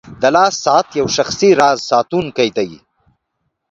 •د 0.21 0.23
لاس 0.35 0.53
ساعت 0.65 0.87
یو 0.99 1.07
شخصي 1.17 1.49
راز 1.61 1.77
ساتونکی 1.91 2.49
دی. 2.57 2.71